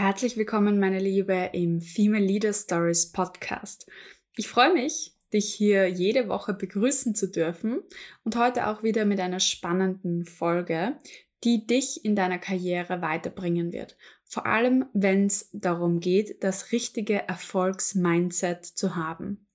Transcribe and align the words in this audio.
Herzlich 0.00 0.38
willkommen, 0.38 0.80
meine 0.80 0.98
Liebe, 0.98 1.50
im 1.52 1.82
Female 1.82 2.24
Leader 2.24 2.54
Stories 2.54 3.12
Podcast. 3.12 3.86
Ich 4.34 4.48
freue 4.48 4.72
mich, 4.72 5.14
dich 5.30 5.52
hier 5.52 5.88
jede 5.88 6.26
Woche 6.30 6.54
begrüßen 6.54 7.14
zu 7.14 7.30
dürfen 7.30 7.82
und 8.24 8.34
heute 8.34 8.68
auch 8.68 8.82
wieder 8.82 9.04
mit 9.04 9.20
einer 9.20 9.40
spannenden 9.40 10.24
Folge, 10.24 10.96
die 11.44 11.66
dich 11.66 12.02
in 12.02 12.16
deiner 12.16 12.38
Karriere 12.38 13.02
weiterbringen 13.02 13.74
wird. 13.74 13.98
Vor 14.24 14.46
allem, 14.46 14.86
wenn 14.94 15.26
es 15.26 15.50
darum 15.52 16.00
geht, 16.00 16.42
das 16.42 16.72
richtige 16.72 17.28
Erfolgsmindset 17.28 18.64
zu 18.64 18.96
haben. 18.96 19.46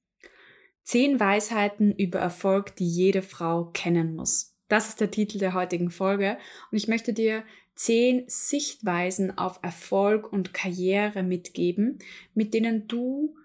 Zehn 0.83 1.19
Weisheiten 1.19 1.91
über 1.91 2.19
Erfolg, 2.19 2.75
die 2.75 2.87
jede 2.87 3.23
Frau 3.23 3.71
kennen 3.73 4.15
muss. 4.15 4.55
Das 4.67 4.89
ist 4.89 5.01
der 5.01 5.09
Titel 5.09 5.39
der 5.39 5.55
heutigen 5.55 5.89
Folge 5.89 6.37
und 6.71 6.77
ich 6.77 6.87
möchte 6.87 7.13
dir 7.13 7.43
zehn 7.75 8.23
Sichtweisen 8.27 9.37
auf 9.37 9.59
Erfolg 9.61 10.31
und 10.31 10.53
Karriere 10.53 11.23
mitgeben, 11.23 11.99
mit 12.33 12.53
denen 12.53 12.87
du 12.87 13.35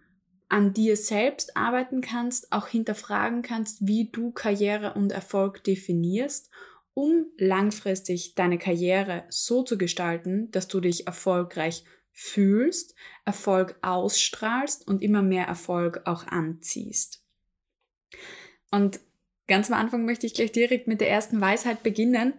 an 0.48 0.72
dir 0.72 0.96
selbst 0.96 1.56
arbeiten 1.56 2.00
kannst, 2.00 2.52
auch 2.52 2.66
hinterfragen 2.66 3.42
kannst, 3.42 3.86
wie 3.86 4.10
du 4.10 4.32
Karriere 4.32 4.94
und 4.94 5.12
Erfolg 5.12 5.62
definierst, 5.64 6.50
um 6.94 7.26
langfristig 7.38 8.34
deine 8.34 8.58
Karriere 8.58 9.24
so 9.28 9.62
zu 9.62 9.78
gestalten, 9.78 10.50
dass 10.50 10.68
du 10.68 10.80
dich 10.80 11.06
erfolgreich 11.06 11.84
fühlst, 12.12 12.94
Erfolg 13.24 13.78
ausstrahlst 13.82 14.86
und 14.86 15.02
immer 15.02 15.22
mehr 15.22 15.46
Erfolg 15.46 16.02
auch 16.04 16.26
anziehst. 16.26 17.24
Und 18.72 19.00
ganz 19.46 19.70
am 19.70 19.78
Anfang 19.78 20.04
möchte 20.04 20.26
ich 20.26 20.34
gleich 20.34 20.52
direkt 20.52 20.88
mit 20.88 21.00
der 21.00 21.10
ersten 21.10 21.40
Weisheit 21.40 21.82
beginnen, 21.82 22.34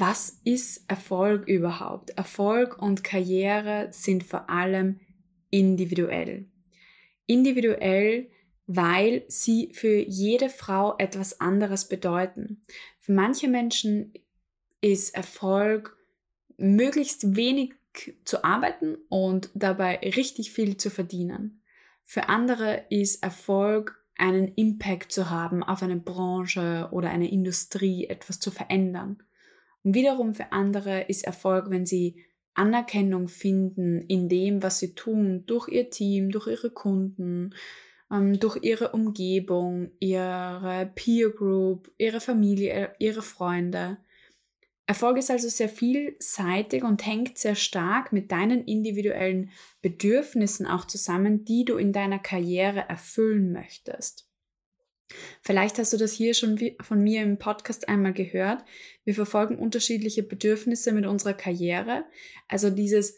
was 0.00 0.40
ist 0.44 0.84
Erfolg 0.88 1.48
überhaupt? 1.48 2.10
Erfolg 2.10 2.80
und 2.80 3.02
Karriere 3.02 3.88
sind 3.90 4.24
vor 4.24 4.50
allem 4.50 5.00
individuell. 5.50 6.46
Individuell, 7.26 8.28
weil 8.66 9.24
sie 9.28 9.70
für 9.72 9.96
jede 9.96 10.50
Frau 10.50 10.96
etwas 10.98 11.40
anderes 11.40 11.88
bedeuten. 11.88 12.62
Für 12.98 13.12
manche 13.12 13.48
Menschen 13.48 14.12
ist 14.80 15.14
Erfolg 15.14 15.96
möglichst 16.58 17.36
wenig 17.36 17.74
zu 18.24 18.44
arbeiten 18.44 18.96
und 19.08 19.50
dabei 19.54 19.98
richtig 19.98 20.52
viel 20.52 20.76
zu 20.76 20.90
verdienen. 20.90 21.62
Für 22.04 22.28
andere 22.28 22.84
ist 22.90 23.22
Erfolg 23.22 24.04
einen 24.18 24.48
Impact 24.54 25.10
zu 25.10 25.30
haben 25.30 25.62
auf 25.62 25.82
eine 25.82 25.96
Branche 25.96 26.88
oder 26.92 27.10
eine 27.10 27.30
Industrie, 27.30 28.06
etwas 28.06 28.40
zu 28.40 28.50
verändern. 28.50 29.22
Und 29.86 29.94
wiederum 29.94 30.34
für 30.34 30.50
andere 30.50 31.02
ist 31.02 31.24
Erfolg, 31.24 31.70
wenn 31.70 31.86
sie 31.86 32.16
Anerkennung 32.54 33.28
finden 33.28 34.00
in 34.00 34.28
dem, 34.28 34.60
was 34.60 34.80
sie 34.80 34.96
tun, 34.96 35.44
durch 35.46 35.68
ihr 35.68 35.90
Team, 35.90 36.32
durch 36.32 36.48
ihre 36.48 36.70
Kunden, 36.70 37.54
ähm, 38.10 38.40
durch 38.40 38.58
ihre 38.62 38.90
Umgebung, 38.90 39.92
ihre 40.00 40.90
Peer 40.96 41.30
Group, 41.30 41.92
ihre 41.98 42.18
Familie, 42.18 42.96
ihre 42.98 43.22
Freunde. 43.22 43.98
Erfolg 44.88 45.18
ist 45.18 45.30
also 45.30 45.48
sehr 45.48 45.68
vielseitig 45.68 46.82
und 46.82 47.06
hängt 47.06 47.38
sehr 47.38 47.54
stark 47.54 48.12
mit 48.12 48.32
deinen 48.32 48.64
individuellen 48.64 49.50
Bedürfnissen 49.82 50.66
auch 50.66 50.86
zusammen, 50.86 51.44
die 51.44 51.64
du 51.64 51.76
in 51.76 51.92
deiner 51.92 52.18
Karriere 52.18 52.88
erfüllen 52.88 53.52
möchtest. 53.52 54.28
Vielleicht 55.42 55.78
hast 55.78 55.92
du 55.92 55.96
das 55.96 56.12
hier 56.12 56.34
schon 56.34 56.58
von 56.80 57.02
mir 57.02 57.22
im 57.22 57.38
Podcast 57.38 57.88
einmal 57.88 58.12
gehört. 58.12 58.64
Wir 59.04 59.14
verfolgen 59.14 59.58
unterschiedliche 59.58 60.22
Bedürfnisse 60.22 60.92
mit 60.92 61.06
unserer 61.06 61.34
Karriere. 61.34 62.04
Also 62.48 62.70
dieses, 62.70 63.16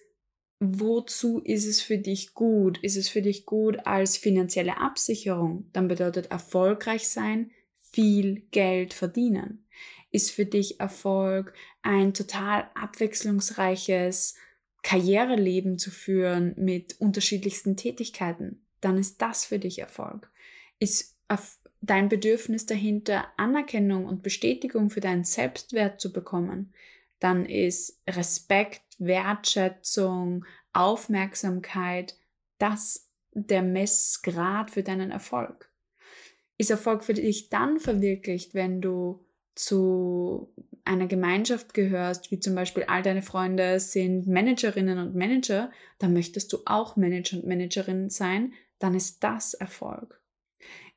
wozu 0.61 1.41
ist 1.41 1.67
es 1.67 1.81
für 1.81 1.99
dich 1.99 2.35
gut? 2.35 2.79
Ist 2.79 2.97
es 2.97 3.09
für 3.09 3.23
dich 3.23 3.47
gut 3.47 3.87
als 3.87 4.17
finanzielle 4.17 4.79
Absicherung? 4.79 5.71
Dann 5.73 5.89
bedeutet 5.89 6.31
erfolgreich 6.31 7.09
sein, 7.09 7.51
viel 7.75 8.43
Geld 8.51 8.93
verdienen. 8.93 9.67
Ist 10.11 10.31
für 10.31 10.47
dich 10.47 10.81
Erfolg 10.81 11.55
ein 11.83 12.15
total 12.15 12.71
abwechslungsreiches 12.75 14.35
Karriereleben 14.83 15.79
zu 15.79 15.91
führen 15.91 16.55
mit 16.57 17.01
unterschiedlichsten 17.01 17.77
Tätigkeiten? 17.77 18.67
Dann 18.81 18.97
ist 18.97 19.21
das 19.21 19.45
für 19.45 19.59
dich 19.59 19.79
Erfolg. 19.79 20.31
Ist 20.79 21.17
dein 21.81 22.09
Bedürfnis 22.09 22.67
dahinter, 22.67 23.27
Anerkennung 23.37 24.07
und 24.07 24.23
Bestätigung 24.23 24.91
für 24.91 25.01
deinen 25.01 25.25
Selbstwert 25.25 26.01
zu 26.01 26.13
bekommen, 26.13 26.73
dann 27.21 27.47
ist 27.47 28.01
Respekt, 28.09 28.83
Wertschätzung, 28.99 30.45
Aufmerksamkeit 30.73 32.17
das 32.59 33.09
der 33.33 33.63
Messgrad 33.63 34.71
für 34.71 34.83
deinen 34.83 35.11
Erfolg. 35.11 35.71
Ist 36.57 36.71
Erfolg 36.71 37.05
für 37.05 37.15
dich 37.15 37.51
dann 37.51 37.79
verwirklicht, 37.79 38.55
wenn 38.55 38.81
du 38.81 39.25
zu 39.55 40.53
einer 40.85 41.07
Gemeinschaft 41.07 41.75
gehörst, 41.75 42.31
wie 42.31 42.41
zum 42.41 42.55
Beispiel 42.55 42.85
all 42.85 43.03
deine 43.03 43.23
Freunde 43.23 43.79
sind 43.79 44.27
Managerinnen 44.27 44.99
und 44.99 45.15
Manager, 45.15 45.71
dann 45.99 46.13
möchtest 46.13 46.53
du 46.53 46.59
auch 46.65 46.97
Manager 46.97 47.37
und 47.37 47.47
Managerin 47.47 48.11
sein, 48.11 48.53
dann 48.79 48.95
ist 48.95 49.23
das 49.23 49.55
Erfolg 49.55 50.18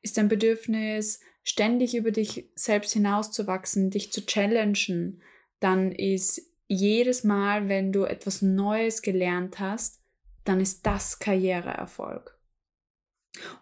ist 0.02 0.16
dein 0.16 0.28
Bedürfnis, 0.28 1.20
ständig 1.44 1.96
über 1.96 2.10
dich 2.10 2.50
selbst 2.54 2.92
hinauszuwachsen, 2.92 3.90
dich 3.90 4.12
zu 4.12 4.24
challengen, 4.24 5.22
dann 5.60 5.92
ist 5.92 6.42
jedes 6.68 7.24
Mal, 7.24 7.68
wenn 7.68 7.92
du 7.92 8.04
etwas 8.04 8.42
Neues 8.42 9.02
gelernt 9.02 9.58
hast, 9.58 10.00
dann 10.44 10.60
ist 10.60 10.86
das 10.86 11.18
Karriereerfolg. 11.18 12.38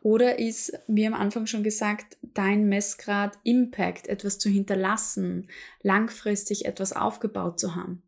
Oder 0.02 0.38
ist, 0.38 0.72
wie 0.88 1.06
am 1.06 1.14
Anfang 1.14 1.46
schon 1.46 1.62
gesagt, 1.62 2.16
dein 2.22 2.68
Messgrad 2.68 3.38
Impact, 3.44 4.08
etwas 4.08 4.38
zu 4.38 4.48
hinterlassen, 4.48 5.48
langfristig 5.82 6.64
etwas 6.64 6.92
aufgebaut 6.92 7.60
zu 7.60 7.76
haben, 7.76 8.02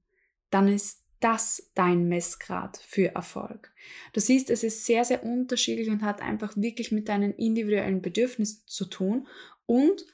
dann 0.51 0.69
ist 0.69 1.02
das 1.23 1.71
dein 1.75 2.09
Messgrad 2.09 2.79
für 2.79 3.15
Erfolg. 3.15 3.73
Du 4.13 4.21
siehst, 4.21 4.51
es 4.51 4.63
ist 4.63 4.85
sehr, 4.85 5.05
sehr 5.05 5.25
unterschiedlich 5.25 5.89
und 5.89 6.03
hat 6.03 6.21
einfach 6.21 6.55
wirklich 6.57 6.93
mit 6.93 7.09
deinen 7.09 7.33
individuellen 7.35 8.03
Bedürfnissen 8.03 8.63
zu 8.67 8.85
tun 8.87 9.27
und 9.67 10.05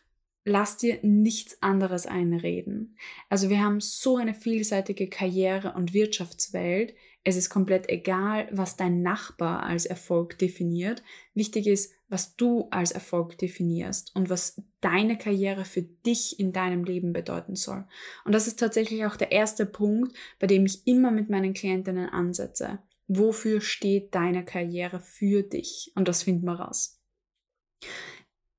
lass 0.45 0.77
dir 0.77 0.99
nichts 1.03 1.63
anderes 1.63 2.07
einreden. 2.07 2.97
Also 3.29 3.51
wir 3.51 3.63
haben 3.63 3.81
so 3.81 4.17
eine 4.17 4.35
vielseitige 4.35 5.09
Karriere- 5.09 5.75
und 5.75 5.95
Wirtschaftswelt. 5.95 6.95
Es 7.25 7.37
ist 7.37 7.51
komplett 7.51 7.89
egal, 7.89 8.49
was 8.53 8.77
dein 8.77 9.03
Nachbar 9.03 9.63
als 9.65 9.87
Erfolg 9.87 10.39
definiert. 10.39 11.03
Wichtig 11.35 11.67
ist, 11.67 11.93
was 12.09 12.37
du 12.37 12.69
als 12.71 12.93
Erfolg 12.93 13.37
definierst 13.37 14.15
und 14.17 14.31
was 14.31 14.63
deine 14.81 15.19
Karriere 15.19 15.65
für 15.65 15.83
dich 15.83 16.41
in 16.41 16.53
deinem 16.53 16.85
Leben 16.85 17.13
bedeuten 17.13 17.55
soll. 17.55 17.87
Und 18.25 18.35
das 18.35 18.47
ist 18.47 18.59
tatsächlich 18.59 19.05
auch 19.05 19.17
der 19.17 19.33
erste 19.33 19.67
Punkt, 19.67 20.17
bei 20.39 20.47
dem 20.47 20.65
ich 20.65 20.87
immer 20.87 21.11
mit 21.11 21.29
meinen 21.29 21.53
Klientinnen 21.53 22.09
ansetze. 22.09 22.79
Wofür 23.09 23.61
steht 23.61 24.15
deine 24.15 24.45
Karriere 24.45 25.01
für 25.01 25.43
dich? 25.43 25.93
Und 25.95 26.09
das 26.09 26.23
finden 26.23 26.47
wir 26.47 26.61
raus. 26.61 27.01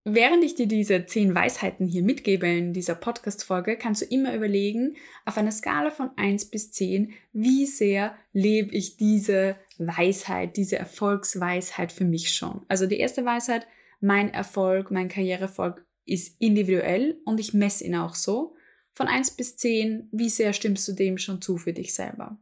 Während 0.06 0.44
ich 0.46 0.56
dir 0.56 0.68
diese 0.68 1.06
zehn 1.06 1.36
Weisheiten 1.36 1.86
hier 1.86 2.04
mitgebe 2.04 2.48
in 2.48 2.74
dieser 2.74 2.96
Podcast-Folge, 2.96 3.78
kannst 3.78 4.02
du 4.02 4.06
immer 4.06 4.34
überlegen, 4.34 4.96
auf 5.26 5.38
einer 5.38 5.52
Skala 5.52 5.92
von 5.92 6.12
1 6.16 6.46
bis 6.46 6.72
10, 6.72 7.14
wie 7.34 7.66
sehr 7.66 8.16
lebe 8.32 8.74
ich 8.74 8.96
diese 8.96 9.58
Weisheit, 9.78 10.56
diese 10.56 10.78
Erfolgsweisheit 10.78 11.92
für 11.92 12.06
mich 12.06 12.34
schon. 12.34 12.66
Also 12.70 12.86
die 12.86 12.98
erste 12.98 13.26
Weisheit, 13.26 13.68
mein 14.00 14.34
Erfolg, 14.34 14.90
mein 14.90 15.10
Karriereerfolg 15.10 15.86
ist 16.06 16.40
individuell 16.40 17.22
und 17.26 17.40
ich 17.40 17.54
messe 17.54 17.84
ihn 17.84 17.96
auch 17.96 18.16
so. 18.16 18.56
Von 18.94 19.08
1 19.08 19.32
bis 19.32 19.58
10, 19.58 20.10
wie 20.12 20.30
sehr 20.30 20.54
stimmst 20.54 20.88
du 20.88 20.94
dem 20.94 21.18
schon 21.18 21.42
zu 21.42 21.58
für 21.58 21.74
dich 21.74 21.94
selber? 21.94 22.40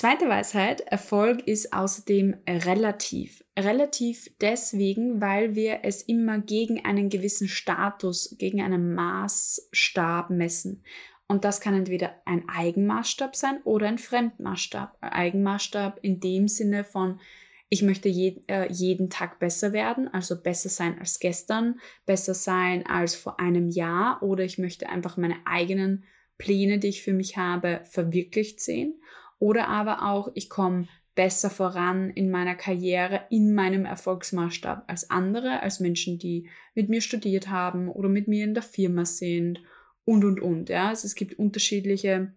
Zweite 0.00 0.30
Weisheit, 0.30 0.80
Erfolg 0.80 1.46
ist 1.46 1.74
außerdem 1.74 2.34
relativ. 2.48 3.44
Relativ 3.54 4.30
deswegen, 4.40 5.20
weil 5.20 5.54
wir 5.54 5.80
es 5.82 6.00
immer 6.00 6.38
gegen 6.38 6.86
einen 6.86 7.10
gewissen 7.10 7.48
Status, 7.48 8.34
gegen 8.38 8.62
einen 8.62 8.94
Maßstab 8.94 10.30
messen. 10.30 10.82
Und 11.28 11.44
das 11.44 11.60
kann 11.60 11.74
entweder 11.74 12.14
ein 12.24 12.48
Eigenmaßstab 12.48 13.36
sein 13.36 13.60
oder 13.64 13.88
ein 13.88 13.98
Fremdmaßstab. 13.98 14.96
Eigenmaßstab 15.02 15.98
in 16.00 16.18
dem 16.18 16.48
Sinne 16.48 16.84
von, 16.84 17.20
ich 17.68 17.82
möchte 17.82 18.08
je, 18.08 18.40
äh, 18.46 18.72
jeden 18.72 19.10
Tag 19.10 19.38
besser 19.38 19.74
werden, 19.74 20.08
also 20.08 20.40
besser 20.40 20.70
sein 20.70 20.98
als 20.98 21.18
gestern, 21.18 21.78
besser 22.06 22.32
sein 22.32 22.86
als 22.86 23.16
vor 23.16 23.38
einem 23.38 23.68
Jahr 23.68 24.22
oder 24.22 24.44
ich 24.44 24.56
möchte 24.56 24.88
einfach 24.88 25.18
meine 25.18 25.36
eigenen 25.44 26.04
Pläne, 26.38 26.78
die 26.78 26.88
ich 26.88 27.02
für 27.02 27.12
mich 27.12 27.36
habe, 27.36 27.82
verwirklicht 27.84 28.62
sehen. 28.62 28.94
Oder 29.40 29.68
aber 29.68 30.08
auch, 30.08 30.30
ich 30.34 30.48
komme 30.48 30.86
besser 31.16 31.50
voran 31.50 32.10
in 32.10 32.30
meiner 32.30 32.54
Karriere, 32.54 33.22
in 33.30 33.54
meinem 33.54 33.84
Erfolgsmaßstab 33.84 34.84
als 34.86 35.10
andere, 35.10 35.60
als 35.60 35.80
Menschen, 35.80 36.18
die 36.18 36.48
mit 36.74 36.88
mir 36.88 37.00
studiert 37.00 37.48
haben 37.48 37.88
oder 37.88 38.08
mit 38.08 38.28
mir 38.28 38.44
in 38.44 38.54
der 38.54 38.62
Firma 38.62 39.04
sind 39.04 39.60
und, 40.04 40.24
und, 40.24 40.40
und. 40.40 40.68
Ja? 40.68 40.88
Also 40.88 41.06
es 41.06 41.14
gibt 41.14 41.38
unterschiedliche 41.38 42.34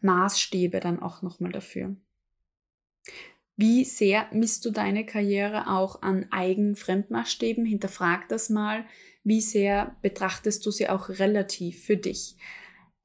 Maßstäbe 0.00 0.80
dann 0.80 1.00
auch 1.00 1.22
nochmal 1.22 1.52
dafür. 1.52 1.96
Wie 3.56 3.84
sehr 3.84 4.28
misst 4.32 4.64
du 4.64 4.70
deine 4.70 5.04
Karriere 5.04 5.68
auch 5.68 6.02
an 6.02 6.26
eigenen 6.30 6.76
Fremdmaßstäben? 6.76 7.64
Hinterfrag 7.64 8.28
das 8.28 8.48
mal. 8.48 8.84
Wie 9.24 9.40
sehr 9.40 9.96
betrachtest 10.02 10.64
du 10.64 10.70
sie 10.70 10.88
auch 10.88 11.08
relativ 11.08 11.84
für 11.84 11.96
dich? 11.96 12.36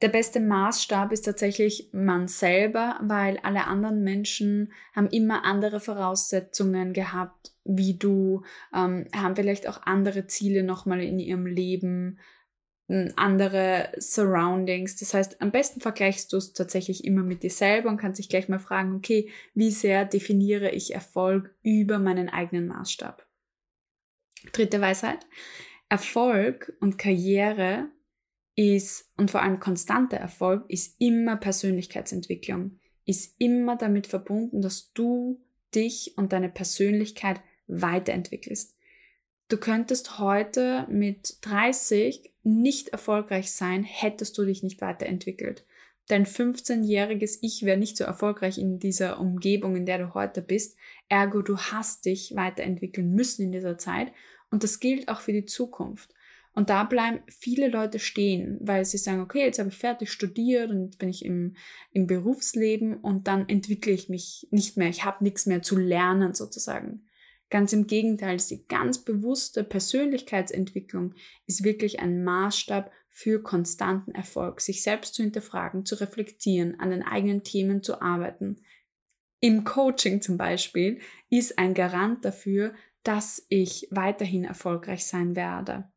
Der 0.02 0.10
beste 0.10 0.40
Maßstab 0.40 1.12
ist 1.12 1.24
tatsächlich 1.24 1.90
man 1.92 2.28
selber, 2.28 3.00
weil 3.02 3.40
alle 3.42 3.66
anderen 3.66 4.04
Menschen 4.04 4.72
haben 4.96 5.08
immer 5.08 5.44
andere 5.44 5.80
Voraussetzungen 5.80 6.94
gehabt, 6.94 7.54
wie 7.64 7.98
du, 7.98 8.44
ähm, 8.76 9.08
haben 9.16 9.36
vielleicht 9.36 9.68
auch 9.68 9.82
andere 9.84 10.28
Ziele 10.28 10.62
nochmal 10.62 11.02
in 11.02 11.18
ihrem 11.18 11.48
Leben, 11.48 12.20
andere 12.88 13.92
Surroundings. 13.98 14.96
Das 14.96 15.14
heißt, 15.14 15.42
am 15.42 15.52
besten 15.52 15.82
vergleichst 15.82 16.32
du 16.32 16.38
es 16.38 16.54
tatsächlich 16.54 17.04
immer 17.04 17.24
mit 17.24 17.44
dir 17.44 17.50
selber 17.50 17.90
und 17.90 17.98
kannst 17.98 18.20
dich 18.20 18.30
gleich 18.30 18.48
mal 18.48 18.60
fragen, 18.60 18.96
okay, 18.96 19.30
wie 19.54 19.72
sehr 19.72 20.06
definiere 20.06 20.72
ich 20.72 20.94
Erfolg 20.94 21.54
über 21.64 22.00
meinen 22.00 22.30
eigenen 22.30 22.68
Maßstab? 22.68 23.28
Dritte 24.54 24.80
Weisheit. 24.80 25.26
Erfolg 25.90 26.74
und 26.80 26.98
Karriere 26.98 27.90
ist, 28.58 29.12
und 29.18 29.32
vor 29.32 29.42
allem 29.42 29.60
konstanter 29.60 30.18
Erfolg, 30.18 30.66
ist 30.68 31.00
immer 31.00 31.38
Persönlichkeitsentwicklung, 31.38 32.80
ist 33.06 33.36
immer 33.40 33.78
damit 33.78 34.08
verbunden, 34.08 34.62
dass 34.62 34.92
du 34.94 35.40
dich 35.74 36.18
und 36.18 36.34
deine 36.34 36.50
Persönlichkeit 36.50 37.40
weiterentwickelst. 37.68 38.76
Du 39.48 39.58
könntest 39.58 40.20
heute 40.20 40.88
mit 40.90 41.38
30 41.42 42.34
nicht 42.44 42.90
erfolgreich 42.90 43.52
sein, 43.52 43.84
hättest 43.84 44.38
du 44.38 44.44
dich 44.44 44.64
nicht 44.64 44.82
weiterentwickelt. 44.82 45.64
Dein 46.08 46.26
15-jähriges 46.26 47.40
Ich 47.42 47.64
wäre 47.64 47.78
nicht 47.78 47.96
so 47.96 48.06
erfolgreich 48.06 48.58
in 48.58 48.80
dieser 48.80 49.20
Umgebung, 49.20 49.76
in 49.76 49.86
der 49.86 50.00
du 50.00 50.14
heute 50.14 50.42
bist. 50.42 50.78
Ergo, 51.10 51.42
du 51.42 51.58
hast 51.58 52.06
dich 52.06 52.36
weiterentwickeln 52.36 53.14
müssen 53.14 53.44
in 53.44 53.52
dieser 53.52 53.78
Zeit. 53.78 54.12
Und 54.50 54.64
das 54.64 54.80
gilt 54.80 55.10
auch 55.10 55.20
für 55.20 55.34
die 55.34 55.46
Zukunft. 55.46 56.14
Und 56.58 56.72
da 56.72 56.86
bleiben 56.86 57.20
viele 57.28 57.68
Leute 57.68 58.00
stehen, 58.00 58.58
weil 58.62 58.84
sie 58.84 58.98
sagen, 58.98 59.22
okay, 59.22 59.46
jetzt 59.46 59.60
habe 59.60 59.70
ich 59.70 59.78
fertig 59.78 60.12
studiert 60.12 60.72
und 60.72 60.98
bin 60.98 61.08
ich 61.08 61.24
im, 61.24 61.56
im 61.92 62.08
Berufsleben 62.08 62.98
und 62.98 63.28
dann 63.28 63.48
entwickle 63.48 63.94
ich 63.94 64.10
mich 64.10 64.48
nicht 64.50 64.76
mehr. 64.76 64.90
Ich 64.90 65.06
habe 65.06 65.24
nichts 65.24 65.46
mehr 65.46 65.62
zu 65.62 65.78
lernen 65.78 66.34
sozusagen. 66.34 67.06
Ganz 67.52 67.74
im 67.74 67.86
Gegenteil, 67.86 68.38
die 68.38 68.66
ganz 68.66 68.98
bewusste 68.98 69.64
Persönlichkeitsentwicklung 69.64 71.14
ist 71.46 71.64
wirklich 71.64 72.00
ein 72.00 72.24
Maßstab 72.24 72.92
für 73.08 73.44
konstanten 73.44 74.16
Erfolg, 74.16 74.60
sich 74.60 74.82
selbst 74.82 75.14
zu 75.14 75.22
hinterfragen, 75.22 75.86
zu 75.86 75.94
reflektieren, 76.02 76.80
an 76.80 76.90
den 76.90 77.04
eigenen 77.04 77.44
Themen 77.44 77.84
zu 77.84 78.02
arbeiten. 78.02 78.64
Im 79.42 79.64
Coaching 79.64 80.24
zum 80.24 80.38
Beispiel 80.38 81.02
ist 81.30 81.60
ein 81.60 81.76
Garant 81.76 82.26
dafür, 82.26 82.74
dass 83.04 83.46
ich 83.50 83.88
weiterhin 83.92 84.44
erfolgreich 84.44 85.06
sein 85.06 85.36
werde. 85.36 85.92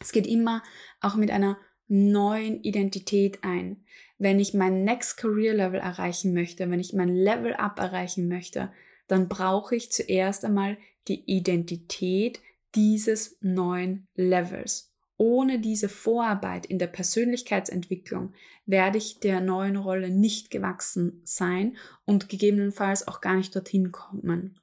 Es 0.00 0.12
geht 0.12 0.26
immer 0.26 0.62
auch 1.00 1.16
mit 1.16 1.30
einer 1.30 1.58
neuen 1.88 2.62
Identität 2.62 3.42
ein. 3.42 3.84
Wenn 4.18 4.40
ich 4.40 4.54
mein 4.54 4.84
Next 4.84 5.16
Career 5.16 5.54
Level 5.54 5.80
erreichen 5.80 6.34
möchte, 6.34 6.68
wenn 6.70 6.80
ich 6.80 6.92
mein 6.92 7.14
Level 7.14 7.54
Up 7.54 7.78
erreichen 7.78 8.28
möchte, 8.28 8.72
dann 9.08 9.28
brauche 9.28 9.76
ich 9.76 9.92
zuerst 9.92 10.44
einmal 10.44 10.78
die 11.08 11.22
Identität 11.26 12.40
dieses 12.74 13.38
neuen 13.40 14.08
Levels. 14.14 14.92
Ohne 15.18 15.60
diese 15.60 15.88
Vorarbeit 15.88 16.66
in 16.66 16.78
der 16.78 16.88
Persönlichkeitsentwicklung 16.88 18.34
werde 18.66 18.98
ich 18.98 19.20
der 19.20 19.40
neuen 19.40 19.76
Rolle 19.76 20.10
nicht 20.10 20.50
gewachsen 20.50 21.22
sein 21.24 21.76
und 22.04 22.28
gegebenenfalls 22.28 23.08
auch 23.08 23.20
gar 23.20 23.34
nicht 23.34 23.54
dorthin 23.54 23.92
kommen. 23.92 24.60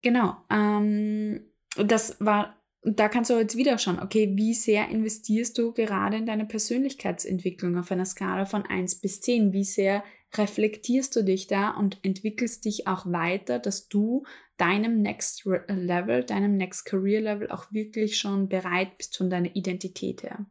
Genau, 0.00 0.36
ähm, 0.48 1.44
das 1.76 2.16
war 2.20 2.56
da 2.82 3.08
kannst 3.08 3.30
du 3.30 3.38
jetzt 3.38 3.56
wieder 3.56 3.76
schauen, 3.78 4.00
okay, 4.00 4.32
wie 4.36 4.54
sehr 4.54 4.88
investierst 4.88 5.58
du 5.58 5.72
gerade 5.72 6.16
in 6.16 6.26
deine 6.26 6.46
Persönlichkeitsentwicklung 6.46 7.76
auf 7.76 7.90
einer 7.90 8.06
Skala 8.06 8.46
von 8.46 8.64
1 8.64 9.00
bis 9.00 9.20
10? 9.20 9.52
Wie 9.52 9.64
sehr 9.64 10.02
reflektierst 10.34 11.14
du 11.14 11.22
dich 11.22 11.46
da 11.46 11.70
und 11.70 11.98
entwickelst 12.02 12.64
dich 12.64 12.86
auch 12.86 13.04
weiter, 13.06 13.58
dass 13.58 13.88
du 13.88 14.24
deinem 14.56 15.02
Next 15.02 15.44
Level, 15.44 16.24
deinem 16.24 16.56
Next 16.56 16.86
Career 16.86 17.20
Level 17.20 17.50
auch 17.50 17.70
wirklich 17.72 18.16
schon 18.16 18.48
bereit 18.48 18.96
bist 18.96 19.16
von 19.16 19.28
deiner 19.28 19.54
Identität 19.54 20.22
her? 20.22 20.46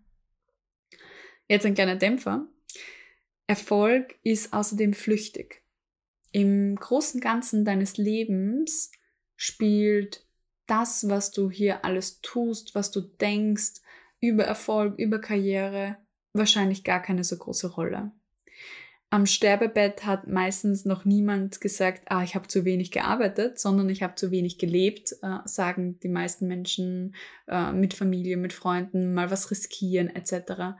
Jetzt 1.47 1.65
ein 1.65 1.73
kleiner 1.73 1.95
Dämpfer. 1.95 2.47
Erfolg 3.47 4.19
ist 4.21 4.53
außerdem 4.53 4.93
flüchtig. 4.93 5.63
Im 6.31 6.75
großen 6.75 7.21
Ganzen 7.21 7.65
deines 7.65 7.97
Lebens 7.97 8.91
spielt 9.35 10.28
das, 10.69 11.10
was 11.10 11.31
du 11.31 11.50
hier 11.50 11.83
alles 11.83 12.21
tust, 12.21 12.75
was 12.75 12.92
du 12.92 13.01
denkst 13.01 13.81
über 14.21 14.44
Erfolg, 14.44 14.98
über 14.98 15.19
Karriere, 15.19 15.98
wahrscheinlich 16.33 16.83
gar 16.83 17.01
keine 17.01 17.24
so 17.24 17.38
große 17.38 17.74
Rolle. 17.74 18.12
Am 19.12 19.25
Sterbebett 19.25 20.06
hat 20.06 20.27
meistens 20.27 20.86
noch 20.86 21.04
niemand 21.04 21.62
gesagt, 21.62 22.04
ah, 22.12 22.21
ich 22.21 22.36
habe 22.36 22.48
zu 22.48 22.63
wenig 22.63 22.92
gearbeitet, 22.92 23.60
sondern 23.60 23.89
ich 23.89 24.04
habe 24.04 24.13
zu 24.13 24.30
wenig 24.30 24.60
gelebt, 24.60 25.16
äh, 25.24 25.39
sagen 25.45 26.00
die 26.01 26.10
meisten 26.10 26.48
Menschen 26.48 27.15
äh, 27.48 27.72
mit 27.72 27.95
Familie, 27.95 28.38
mit 28.38 28.54
Freunden, 28.54 29.15
mal 29.15 29.31
was 29.31 29.50
riskieren 29.50 30.15
etc. 30.15 30.77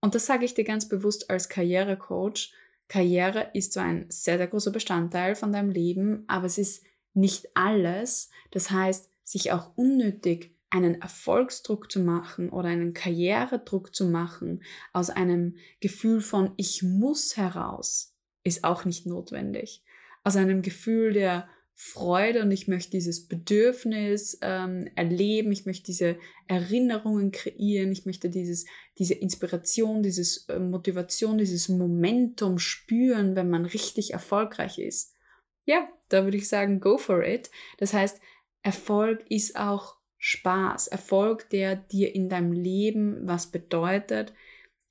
Und 0.00 0.14
das 0.14 0.26
sage 0.26 0.44
ich 0.44 0.54
dir 0.54 0.64
ganz 0.64 0.88
bewusst 0.88 1.28
als 1.28 1.48
Karrierecoach. 1.48 2.52
Karriere 2.86 3.50
ist 3.52 3.72
zwar 3.72 3.84
ein 3.84 4.06
sehr, 4.08 4.36
sehr 4.36 4.46
großer 4.46 4.70
Bestandteil 4.70 5.34
von 5.34 5.52
deinem 5.52 5.70
Leben, 5.70 6.22
aber 6.28 6.46
es 6.46 6.58
ist 6.58 6.84
nicht 7.14 7.48
alles. 7.54 8.30
Das 8.52 8.70
heißt, 8.70 9.11
sich 9.24 9.52
auch 9.52 9.76
unnötig 9.76 10.56
einen 10.70 11.00
Erfolgsdruck 11.00 11.92
zu 11.92 12.00
machen 12.00 12.48
oder 12.48 12.68
einen 12.68 12.94
Karrieredruck 12.94 13.94
zu 13.94 14.06
machen 14.06 14.62
aus 14.92 15.10
einem 15.10 15.56
Gefühl 15.80 16.22
von 16.22 16.52
ich 16.56 16.82
muss 16.82 17.36
heraus, 17.36 18.14
ist 18.42 18.64
auch 18.64 18.84
nicht 18.84 19.06
notwendig. 19.06 19.82
Aus 20.24 20.36
einem 20.36 20.62
Gefühl 20.62 21.12
der 21.12 21.48
Freude 21.74 22.42
und 22.42 22.52
ich 22.52 22.68
möchte 22.68 22.92
dieses 22.92 23.26
Bedürfnis 23.26 24.38
ähm, 24.40 24.88
erleben, 24.94 25.52
ich 25.52 25.66
möchte 25.66 25.86
diese 25.86 26.16
Erinnerungen 26.46 27.32
kreieren, 27.32 27.90
ich 27.90 28.06
möchte 28.06 28.30
dieses, 28.30 28.66
diese 28.98 29.14
Inspiration, 29.14 30.02
dieses 30.02 30.48
äh, 30.48 30.58
Motivation, 30.58 31.38
dieses 31.38 31.68
Momentum 31.68 32.58
spüren, 32.58 33.36
wenn 33.36 33.50
man 33.50 33.64
richtig 33.64 34.12
erfolgreich 34.12 34.78
ist. 34.78 35.14
Ja, 35.64 35.88
da 36.08 36.24
würde 36.24 36.36
ich 36.36 36.48
sagen, 36.48 36.80
go 36.80 36.98
for 36.98 37.24
it. 37.24 37.50
Das 37.78 37.92
heißt, 37.94 38.20
Erfolg 38.62 39.24
ist 39.28 39.56
auch 39.56 39.96
Spaß. 40.18 40.86
Erfolg, 40.86 41.50
der 41.50 41.74
dir 41.74 42.14
in 42.14 42.28
deinem 42.28 42.52
Leben 42.52 43.26
was 43.26 43.48
bedeutet, 43.48 44.32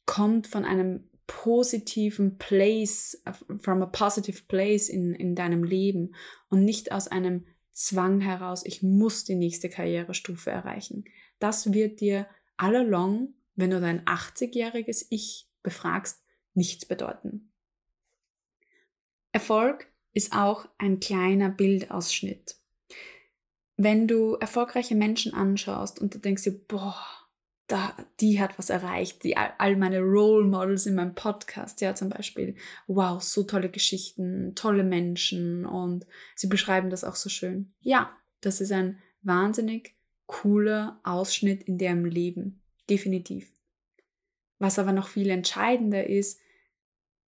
kommt 0.05 0.47
von 0.47 0.65
einem 0.65 1.09
positiven 1.25 2.37
Place, 2.37 3.23
from 3.61 3.81
a 3.81 3.85
positive 3.85 4.43
place 4.49 4.89
in, 4.89 5.15
in 5.15 5.35
deinem 5.35 5.63
Leben 5.63 6.13
und 6.49 6.65
nicht 6.65 6.91
aus 6.91 7.07
einem 7.07 7.45
Zwang 7.71 8.19
heraus, 8.19 8.65
ich 8.65 8.83
muss 8.83 9.23
die 9.23 9.35
nächste 9.35 9.69
Karrierestufe 9.69 10.51
erreichen. 10.51 11.05
Das 11.39 11.71
wird 11.71 12.01
dir 12.01 12.27
all 12.57 12.75
along, 12.75 13.33
wenn 13.55 13.69
du 13.69 13.79
dein 13.79 14.03
80-jähriges 14.05 15.07
Ich 15.09 15.47
befragst, 15.63 16.21
nichts 16.53 16.85
bedeuten. 16.85 17.53
Erfolg 19.31 19.87
ist 20.11 20.33
auch 20.33 20.67
ein 20.77 20.99
kleiner 20.99 21.49
Bildausschnitt 21.49 22.60
wenn 23.83 24.07
du 24.07 24.35
erfolgreiche 24.35 24.95
Menschen 24.95 25.33
anschaust 25.33 25.99
und 25.99 26.13
du 26.13 26.19
denkst 26.19 26.43
dir, 26.43 26.59
boah, 26.67 26.95
da, 27.67 27.95
die 28.19 28.41
hat 28.41 28.59
was 28.59 28.69
erreicht, 28.69 29.23
die, 29.23 29.37
all 29.37 29.77
meine 29.77 30.01
Role 30.01 30.45
Models 30.45 30.85
in 30.85 30.95
meinem 30.95 31.15
Podcast, 31.15 31.79
ja, 31.79 31.95
zum 31.95 32.09
Beispiel, 32.09 32.55
wow, 32.87 33.21
so 33.21 33.43
tolle 33.43 33.69
Geschichten, 33.69 34.53
tolle 34.55 34.83
Menschen 34.83 35.65
und 35.65 36.05
sie 36.35 36.47
beschreiben 36.47 36.89
das 36.89 37.03
auch 37.03 37.15
so 37.15 37.29
schön. 37.29 37.73
Ja, 37.79 38.11
das 38.41 38.59
ist 38.59 38.73
ein 38.73 38.99
wahnsinnig 39.21 39.95
cooler 40.25 40.99
Ausschnitt 41.03 41.63
in 41.63 41.77
deren 41.77 42.05
Leben, 42.05 42.61
definitiv. 42.89 43.51
Was 44.59 44.77
aber 44.77 44.91
noch 44.91 45.07
viel 45.07 45.29
entscheidender 45.29 46.07
ist, 46.07 46.39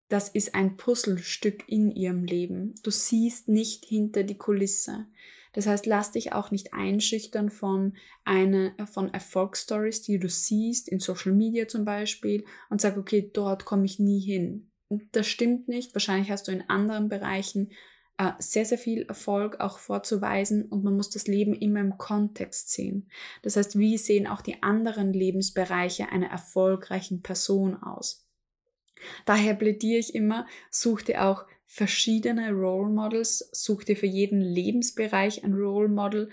das 0.08 0.28
ist 0.28 0.54
ein 0.54 0.76
Puzzlestück 0.76 1.66
in 1.68 1.90
ihrem 1.90 2.24
Leben. 2.24 2.74
Du 2.82 2.90
siehst 2.90 3.48
nicht 3.48 3.86
hinter 3.86 4.24
die 4.24 4.36
Kulisse. 4.36 5.06
Das 5.52 5.66
heißt, 5.66 5.86
lass 5.86 6.12
dich 6.12 6.32
auch 6.32 6.50
nicht 6.50 6.72
einschüchtern 6.72 7.50
von 7.50 7.96
eine, 8.24 8.74
von 8.90 9.12
Erfolgsstories, 9.12 10.02
die 10.02 10.18
du 10.18 10.28
siehst, 10.28 10.88
in 10.88 10.98
Social 10.98 11.32
Media 11.32 11.68
zum 11.68 11.84
Beispiel, 11.84 12.44
und 12.70 12.80
sag, 12.80 12.96
okay, 12.96 13.30
dort 13.32 13.64
komme 13.64 13.84
ich 13.84 13.98
nie 13.98 14.20
hin. 14.20 14.70
Das 15.12 15.26
stimmt 15.26 15.68
nicht. 15.68 15.94
Wahrscheinlich 15.94 16.30
hast 16.30 16.48
du 16.48 16.52
in 16.52 16.68
anderen 16.68 17.08
Bereichen 17.08 17.70
äh, 18.18 18.32
sehr, 18.38 18.64
sehr 18.64 18.78
viel 18.78 19.02
Erfolg 19.02 19.60
auch 19.60 19.78
vorzuweisen 19.78 20.66
und 20.66 20.84
man 20.84 20.96
muss 20.96 21.10
das 21.10 21.26
Leben 21.26 21.54
immer 21.54 21.80
im 21.80 21.98
Kontext 21.98 22.70
sehen. 22.70 23.10
Das 23.42 23.56
heißt, 23.56 23.78
wie 23.78 23.96
sehen 23.98 24.26
auch 24.26 24.42
die 24.42 24.62
anderen 24.62 25.12
Lebensbereiche 25.12 26.10
einer 26.10 26.28
erfolgreichen 26.28 27.22
Person 27.22 27.74
aus? 27.82 28.28
Daher 29.24 29.54
plädiere 29.54 29.98
ich 29.98 30.14
immer, 30.14 30.46
such 30.70 31.02
dir 31.02 31.24
auch 31.24 31.46
verschiedene 31.72 32.52
Role 32.52 32.90
Models, 32.90 33.48
such 33.50 33.84
dir 33.84 33.96
für 33.96 34.06
jeden 34.06 34.42
Lebensbereich 34.42 35.42
ein 35.42 35.54
Role 35.54 35.88
Model. 35.88 36.28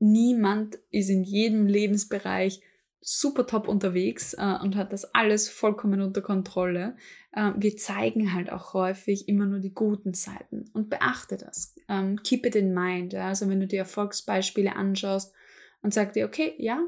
Niemand 0.00 0.78
ist 0.90 1.08
in 1.08 1.22
jedem 1.24 1.66
Lebensbereich 1.66 2.60
super 3.00 3.46
top 3.46 3.68
unterwegs 3.68 4.34
äh, 4.34 4.58
und 4.62 4.76
hat 4.76 4.92
das 4.92 5.14
alles 5.14 5.48
vollkommen 5.48 6.02
unter 6.02 6.20
Kontrolle. 6.20 6.94
Äh, 7.32 7.52
wir 7.56 7.74
zeigen 7.78 8.34
halt 8.34 8.52
auch 8.52 8.74
häufig 8.74 9.28
immer 9.28 9.46
nur 9.46 9.60
die 9.60 9.72
guten 9.72 10.12
Seiten 10.12 10.66
und 10.74 10.90
beachte 10.90 11.38
das. 11.38 11.74
Ähm, 11.88 12.22
keep 12.22 12.44
it 12.44 12.54
in 12.54 12.74
mind. 12.74 13.14
Ja? 13.14 13.28
Also 13.28 13.48
wenn 13.48 13.60
du 13.60 13.66
dir 13.66 13.78
Erfolgsbeispiele 13.78 14.76
anschaust 14.76 15.32
und 15.80 15.94
sagst 15.94 16.16
dir, 16.16 16.26
okay, 16.26 16.54
ja, 16.58 16.86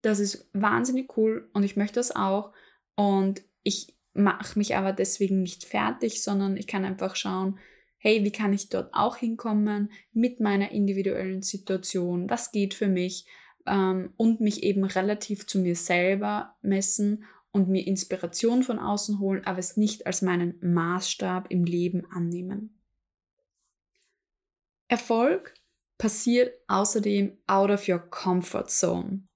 das 0.00 0.20
ist 0.20 0.48
wahnsinnig 0.54 1.18
cool 1.18 1.50
und 1.52 1.64
ich 1.64 1.76
möchte 1.76 1.96
das 1.96 2.16
auch 2.16 2.54
und 2.94 3.42
ich 3.62 3.95
mache 4.16 4.58
mich 4.58 4.76
aber 4.76 4.92
deswegen 4.92 5.42
nicht 5.42 5.64
fertig, 5.64 6.22
sondern 6.22 6.56
ich 6.56 6.66
kann 6.66 6.84
einfach 6.84 7.16
schauen, 7.16 7.58
hey, 7.98 8.24
wie 8.24 8.32
kann 8.32 8.52
ich 8.52 8.68
dort 8.68 8.92
auch 8.92 9.16
hinkommen 9.16 9.90
mit 10.12 10.40
meiner 10.40 10.70
individuellen 10.70 11.42
Situation? 11.42 12.30
Was 12.30 12.52
geht 12.52 12.74
für 12.74 12.88
mich? 12.88 13.26
ähm, 13.66 14.12
und 14.16 14.40
mich 14.40 14.62
eben 14.62 14.84
relativ 14.84 15.46
zu 15.46 15.58
mir 15.58 15.76
selber 15.76 16.56
messen 16.62 17.24
und 17.50 17.68
mir 17.68 17.86
Inspiration 17.86 18.62
von 18.62 18.78
außen 18.78 19.18
holen, 19.18 19.44
aber 19.44 19.58
es 19.58 19.76
nicht 19.76 20.06
als 20.06 20.22
meinen 20.22 20.58
Maßstab 20.60 21.50
im 21.50 21.64
Leben 21.64 22.06
annehmen. 22.10 22.80
Erfolg 24.88 25.54
passiert 25.98 26.54
außerdem 26.68 27.38
out 27.46 27.70
of 27.70 27.88
your 27.88 27.98
comfort 27.98 28.68
zone. 28.68 29.26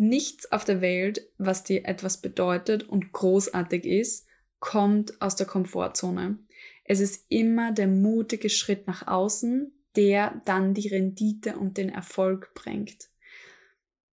Nichts 0.00 0.50
auf 0.52 0.64
der 0.64 0.80
Welt, 0.80 1.28
was 1.38 1.64
dir 1.64 1.84
etwas 1.84 2.20
bedeutet 2.20 2.88
und 2.88 3.12
großartig 3.12 3.84
ist, 3.84 4.26
kommt 4.60 5.20
aus 5.20 5.34
der 5.34 5.46
Komfortzone. 5.46 6.38
Es 6.84 7.00
ist 7.00 7.26
immer 7.28 7.72
der 7.72 7.88
mutige 7.88 8.48
Schritt 8.48 8.86
nach 8.86 9.08
außen, 9.08 9.72
der 9.96 10.40
dann 10.44 10.72
die 10.72 10.88
Rendite 10.88 11.56
und 11.56 11.76
den 11.76 11.88
Erfolg 11.88 12.54
bringt. 12.54 13.08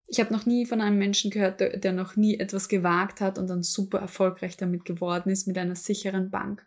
Ich 0.08 0.20
habe 0.20 0.34
noch 0.34 0.48
nie 0.48 0.66
von 0.66 0.82
einem 0.82 0.98
Menschen 0.98 1.30
gehört, 1.30 1.60
der, 1.60 1.78
der 1.78 1.94
noch 1.94 2.16
nie 2.16 2.40
etwas 2.40 2.68
gewagt 2.68 3.22
hat 3.22 3.38
und 3.38 3.48
dann 3.48 3.62
super 3.62 4.00
erfolgreich 4.00 4.58
damit 4.58 4.86
geworden 4.86 5.30
ist 5.30 5.48
mit 5.48 5.58
einer 5.58 5.76
sicheren 5.76 6.32
Bank. 6.32 6.66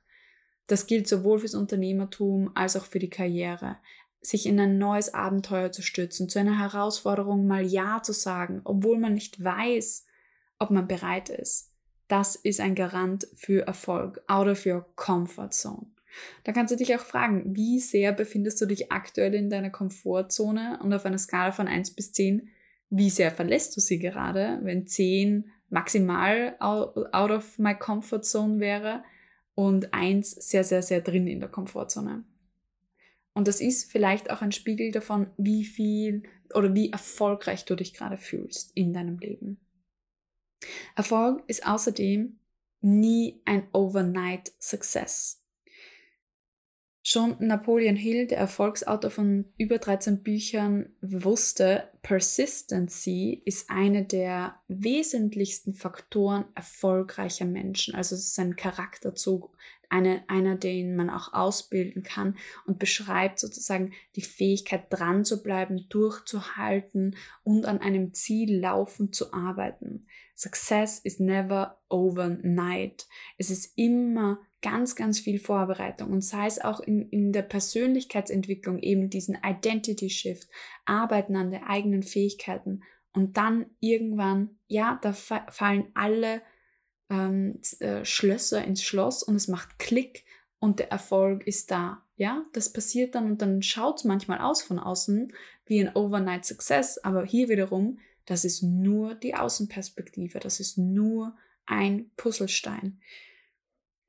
Das 0.68 0.87
gilt 0.87 1.08
sowohl 1.08 1.40
fürs 1.40 1.54
Unternehmertum 1.54 2.52
als 2.54 2.76
auch 2.76 2.84
für 2.84 3.00
die 3.00 3.10
Karriere. 3.10 3.78
Sich 4.20 4.46
in 4.46 4.58
ein 4.58 4.78
neues 4.78 5.14
Abenteuer 5.14 5.70
zu 5.72 5.82
stürzen, 5.82 6.28
zu 6.28 6.38
einer 6.38 6.58
Herausforderung 6.58 7.46
mal 7.46 7.64
Ja 7.64 8.02
zu 8.02 8.12
sagen, 8.12 8.60
obwohl 8.64 8.98
man 8.98 9.14
nicht 9.14 9.42
weiß, 9.42 10.06
ob 10.58 10.70
man 10.70 10.88
bereit 10.88 11.28
ist. 11.28 11.72
Das 12.08 12.37
ist 12.37 12.60
ein 12.60 12.75
Garant 12.75 13.28
für 13.34 13.66
Erfolg, 13.66 14.22
out 14.26 14.48
of 14.48 14.66
your 14.66 14.87
comfort 14.96 15.50
zone. 15.52 15.87
Da 16.44 16.52
kannst 16.52 16.72
du 16.72 16.76
dich 16.76 16.96
auch 16.96 17.04
fragen, 17.04 17.54
wie 17.54 17.78
sehr 17.78 18.12
befindest 18.12 18.60
du 18.60 18.66
dich 18.66 18.90
aktuell 18.90 19.34
in 19.34 19.50
deiner 19.50 19.70
Komfortzone 19.70 20.80
und 20.82 20.92
auf 20.92 21.04
einer 21.04 21.18
Skala 21.18 21.52
von 21.52 21.68
1 21.68 21.92
bis 21.92 22.12
10, 22.12 22.48
wie 22.90 23.10
sehr 23.10 23.30
verlässt 23.30 23.76
du 23.76 23.80
sie 23.80 23.98
gerade, 23.98 24.58
wenn 24.62 24.87
10 24.87 25.50
maximal 25.68 26.56
out 26.58 27.30
of 27.30 27.58
my 27.58 27.75
comfort 27.75 28.22
zone 28.22 28.58
wäre 28.58 29.04
und 29.54 29.92
1 29.92 30.30
sehr, 30.30 30.64
sehr, 30.64 30.82
sehr 30.82 31.02
drin 31.02 31.26
in 31.26 31.40
der 31.40 31.50
Komfortzone. 31.50 32.25
Und 33.38 33.47
das 33.47 33.61
ist 33.61 33.92
vielleicht 33.92 34.33
auch 34.33 34.42
ein 34.42 34.50
Spiegel 34.50 34.90
davon, 34.90 35.30
wie 35.37 35.64
viel 35.64 36.25
oder 36.54 36.75
wie 36.75 36.90
erfolgreich 36.90 37.64
du 37.64 37.76
dich 37.76 37.95
gerade 37.95 38.16
fühlst 38.16 38.73
in 38.75 38.92
deinem 38.92 39.16
Leben. 39.21 39.61
Erfolg 40.97 41.45
ist 41.47 41.64
außerdem 41.64 42.40
nie 42.80 43.40
ein 43.45 43.68
Overnight 43.73 44.50
Success. 44.59 45.40
Schon 47.04 47.37
Napoleon 47.38 47.95
Hill, 47.95 48.26
der 48.26 48.38
Erfolgsautor 48.38 49.12
von 49.12 49.45
über 49.57 49.78
13 49.78 50.25
Büchern, 50.25 50.97
wusste, 51.00 51.92
Persistency 52.02 53.40
ist 53.45 53.71
eine 53.71 54.04
der 54.04 54.61
wesentlichsten 54.66 55.75
Faktoren 55.75 56.47
erfolgreicher 56.57 57.45
Menschen. 57.47 57.95
Also 57.95 58.16
es 58.16 58.30
ist 58.30 58.38
ein 58.40 58.57
Charakterzug, 58.57 59.57
eine, 59.88 60.23
einer, 60.28 60.57
den 60.57 60.97
man 60.97 61.11
auch 61.11 61.33
ausbilden 61.33 62.02
kann 62.02 62.37
und 62.66 62.78
beschreibt 62.78 63.38
sozusagen 63.38 63.92
die 64.16 64.23
Fähigkeit, 64.23 64.87
dran 64.90 65.25
zu 65.25 65.42
bleiben, 65.42 65.87
durchzuhalten 65.88 67.16
und 67.42 67.66
an 67.66 67.78
einem 67.80 68.12
Ziel 68.12 68.59
laufend 68.61 69.14
zu 69.14 69.33
arbeiten. 69.33 70.07
Success 70.35 71.00
is 71.00 71.18
never 71.18 71.78
overnight. 71.88 73.07
Es 73.38 73.50
ist 73.50 73.73
immer 73.76 74.40
ganz, 74.61 74.97
ganz 74.97 75.21
viel 75.21 75.38
Vorbereitung 75.38 76.11
und 76.11 76.23
sei 76.23 76.47
es 76.47 76.61
auch 76.61 76.80
in, 76.80 77.09
in 77.11 77.33
der 77.33 77.42
Persönlichkeitsentwicklung 77.42 78.78
eben 78.78 79.09
diesen 79.09 79.38
Identity 79.45 80.11
Shift, 80.11 80.49
arbeiten 80.85 81.37
an 81.37 81.50
den 81.50 81.62
eigenen 81.62 82.02
Fähigkeiten 82.02 82.83
und 83.12 83.37
dann 83.37 83.66
irgendwann, 83.80 84.59
ja, 84.66 84.99
da 85.02 85.12
fallen 85.12 85.87
alle 85.95 86.42
ähm, 87.11 87.61
äh, 87.81 88.05
Schlösser 88.05 88.65
ins 88.65 88.83
Schloss 88.83 89.23
und 89.23 89.37
es 89.37 89.49
macht 89.49 89.79
Klick 89.79 90.25
und 90.59 90.79
der 90.79 90.91
Erfolg 90.91 91.47
ist 91.47 91.71
da. 91.71 92.03
Ja, 92.17 92.45
das 92.53 92.73
passiert 92.73 93.15
dann 93.15 93.27
und 93.27 93.43
dann 93.43 93.62
schaut 93.62 93.99
es 93.99 94.05
manchmal 94.05 94.41
aus 94.41 94.62
von 94.62 94.79
außen 94.79 95.33
wie 95.67 95.81
ein 95.81 95.95
Overnight 95.95 96.45
Success, 96.45 96.99
aber 96.99 97.25
hier 97.25 97.49
wiederum, 97.49 97.99
das 98.27 98.45
ist 98.45 98.62
nur 98.62 99.15
die 99.15 99.35
Außenperspektive, 99.35 100.41
das 100.41 100.61
ist 100.61 100.79
nur 100.79 101.37
ein 101.65 102.11
Puzzlestein. 102.17 103.00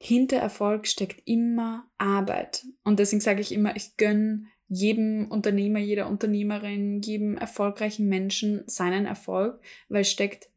Hinter 0.01 0.37
Erfolg 0.37 0.87
steckt 0.87 1.27
immer 1.27 1.89
Arbeit. 1.97 2.65
Und 2.83 2.99
deswegen 2.99 3.19
sage 3.19 3.41
ich 3.41 3.51
immer, 3.51 3.75
ich 3.75 3.97
gönne 3.97 4.45
jedem 4.69 5.29
Unternehmer, 5.29 5.79
jeder 5.79 6.07
Unternehmerin, 6.07 7.01
jedem 7.01 7.37
erfolgreichen 7.37 8.07
Menschen 8.07 8.63
seinen 8.67 9.05
Erfolg, 9.05 9.61
weil 9.89 10.05
steckt 10.05 10.49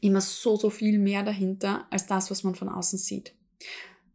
immer 0.00 0.20
so, 0.20 0.56
so 0.56 0.70
viel 0.70 0.98
mehr 0.98 1.22
dahinter 1.22 1.86
als 1.90 2.06
das, 2.06 2.30
was 2.30 2.44
man 2.44 2.54
von 2.54 2.68
außen 2.68 2.98
sieht. 2.98 3.34